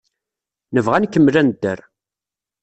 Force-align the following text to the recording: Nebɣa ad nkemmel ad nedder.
Nebɣa 0.75 0.95
ad 0.97 1.03
nkemmel 1.03 1.35
ad 1.39 1.45
nedder. 1.47 1.79